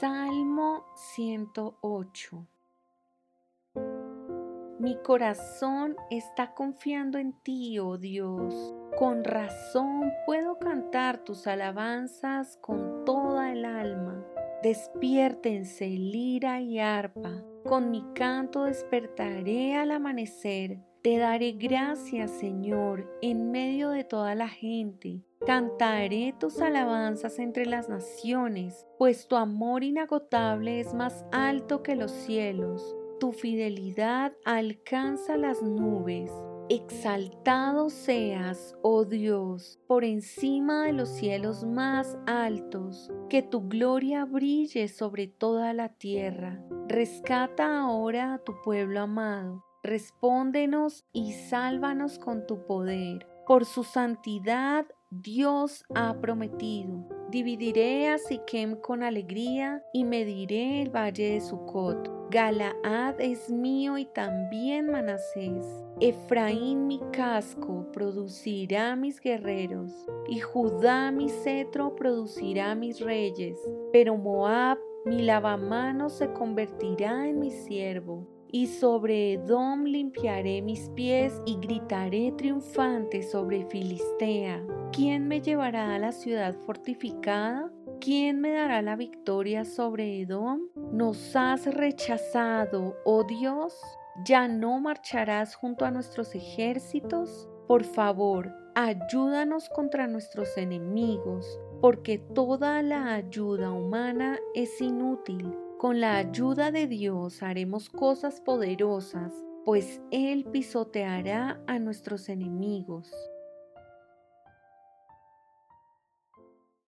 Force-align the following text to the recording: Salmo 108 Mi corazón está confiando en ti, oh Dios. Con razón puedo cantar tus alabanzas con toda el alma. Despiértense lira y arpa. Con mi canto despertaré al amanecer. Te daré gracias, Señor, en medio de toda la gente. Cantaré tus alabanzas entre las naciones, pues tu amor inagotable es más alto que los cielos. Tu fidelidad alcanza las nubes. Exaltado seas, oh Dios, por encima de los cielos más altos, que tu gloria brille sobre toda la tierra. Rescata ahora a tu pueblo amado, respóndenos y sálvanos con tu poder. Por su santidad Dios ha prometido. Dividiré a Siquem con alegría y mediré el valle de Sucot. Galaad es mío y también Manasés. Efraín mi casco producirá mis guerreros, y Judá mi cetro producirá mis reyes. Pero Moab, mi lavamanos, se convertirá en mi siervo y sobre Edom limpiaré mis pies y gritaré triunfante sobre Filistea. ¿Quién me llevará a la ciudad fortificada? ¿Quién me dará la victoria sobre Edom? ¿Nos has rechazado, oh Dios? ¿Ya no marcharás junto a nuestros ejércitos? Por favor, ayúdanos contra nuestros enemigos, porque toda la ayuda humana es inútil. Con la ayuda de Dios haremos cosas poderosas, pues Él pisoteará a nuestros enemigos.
Salmo 0.00 0.86
108 0.94 2.46
Mi 4.78 4.96
corazón 5.02 5.94
está 6.08 6.54
confiando 6.54 7.18
en 7.18 7.34
ti, 7.42 7.78
oh 7.78 7.98
Dios. 7.98 8.74
Con 8.98 9.24
razón 9.24 10.10
puedo 10.24 10.58
cantar 10.58 11.22
tus 11.22 11.46
alabanzas 11.46 12.56
con 12.62 13.04
toda 13.04 13.52
el 13.52 13.66
alma. 13.66 14.24
Despiértense 14.62 15.86
lira 15.86 16.62
y 16.62 16.78
arpa. 16.78 17.44
Con 17.68 17.90
mi 17.90 18.02
canto 18.14 18.64
despertaré 18.64 19.76
al 19.76 19.90
amanecer. 19.90 20.78
Te 21.02 21.18
daré 21.18 21.52
gracias, 21.52 22.30
Señor, 22.30 23.06
en 23.20 23.50
medio 23.50 23.90
de 23.90 24.04
toda 24.04 24.34
la 24.34 24.48
gente. 24.48 25.26
Cantaré 25.46 26.34
tus 26.38 26.60
alabanzas 26.60 27.38
entre 27.38 27.64
las 27.64 27.88
naciones, 27.88 28.86
pues 28.98 29.26
tu 29.26 29.36
amor 29.36 29.82
inagotable 29.82 30.80
es 30.80 30.92
más 30.92 31.24
alto 31.32 31.82
que 31.82 31.96
los 31.96 32.10
cielos. 32.10 32.94
Tu 33.18 33.32
fidelidad 33.32 34.34
alcanza 34.44 35.38
las 35.38 35.62
nubes. 35.62 36.30
Exaltado 36.68 37.88
seas, 37.88 38.76
oh 38.82 39.06
Dios, 39.06 39.80
por 39.88 40.04
encima 40.04 40.84
de 40.84 40.92
los 40.92 41.08
cielos 41.08 41.64
más 41.64 42.18
altos, 42.26 43.10
que 43.30 43.42
tu 43.42 43.66
gloria 43.66 44.26
brille 44.26 44.88
sobre 44.88 45.26
toda 45.26 45.72
la 45.72 45.88
tierra. 45.88 46.62
Rescata 46.86 47.80
ahora 47.80 48.34
a 48.34 48.38
tu 48.38 48.60
pueblo 48.62 49.00
amado, 49.00 49.64
respóndenos 49.82 51.06
y 51.12 51.32
sálvanos 51.32 52.18
con 52.18 52.46
tu 52.46 52.66
poder. 52.66 53.26
Por 53.46 53.64
su 53.64 53.82
santidad 53.82 54.86
Dios 55.12 55.84
ha 55.96 56.14
prometido. 56.20 57.04
Dividiré 57.32 58.10
a 58.10 58.18
Siquem 58.18 58.76
con 58.76 59.02
alegría 59.02 59.82
y 59.92 60.04
mediré 60.04 60.82
el 60.82 60.90
valle 60.90 61.32
de 61.32 61.40
Sucot. 61.40 62.30
Galaad 62.30 63.20
es 63.20 63.50
mío 63.50 63.98
y 63.98 64.04
también 64.04 64.88
Manasés. 64.88 65.66
Efraín 65.98 66.86
mi 66.86 67.00
casco 67.12 67.90
producirá 67.92 68.94
mis 68.94 69.20
guerreros, 69.20 69.90
y 70.28 70.38
Judá 70.38 71.10
mi 71.10 71.28
cetro 71.28 71.96
producirá 71.96 72.76
mis 72.76 73.00
reyes. 73.00 73.58
Pero 73.92 74.16
Moab, 74.16 74.78
mi 75.06 75.22
lavamanos, 75.22 76.12
se 76.12 76.32
convertirá 76.32 77.28
en 77.28 77.40
mi 77.40 77.50
siervo 77.50 78.28
y 78.52 78.66
sobre 78.66 79.34
Edom 79.34 79.84
limpiaré 79.84 80.62
mis 80.62 80.88
pies 80.90 81.40
y 81.46 81.56
gritaré 81.56 82.32
triunfante 82.36 83.22
sobre 83.22 83.66
Filistea. 83.66 84.62
¿Quién 84.92 85.28
me 85.28 85.40
llevará 85.40 85.94
a 85.94 85.98
la 85.98 86.12
ciudad 86.12 86.54
fortificada? 86.66 87.70
¿Quién 88.00 88.40
me 88.40 88.52
dará 88.52 88.82
la 88.82 88.96
victoria 88.96 89.64
sobre 89.64 90.20
Edom? 90.20 90.62
¿Nos 90.92 91.36
has 91.36 91.66
rechazado, 91.66 92.96
oh 93.04 93.24
Dios? 93.24 93.78
¿Ya 94.24 94.48
no 94.48 94.80
marcharás 94.80 95.54
junto 95.54 95.84
a 95.84 95.90
nuestros 95.90 96.34
ejércitos? 96.34 97.48
Por 97.68 97.84
favor, 97.84 98.52
ayúdanos 98.74 99.68
contra 99.68 100.06
nuestros 100.06 100.56
enemigos, 100.56 101.60
porque 101.80 102.18
toda 102.18 102.82
la 102.82 103.14
ayuda 103.14 103.70
humana 103.70 104.38
es 104.54 104.80
inútil. 104.80 105.54
Con 105.80 105.98
la 105.98 106.18
ayuda 106.18 106.70
de 106.70 106.86
Dios 106.86 107.42
haremos 107.42 107.88
cosas 107.88 108.42
poderosas, 108.42 109.32
pues 109.64 110.02
Él 110.10 110.44
pisoteará 110.44 111.58
a 111.66 111.78
nuestros 111.78 112.28
enemigos. 112.28 113.10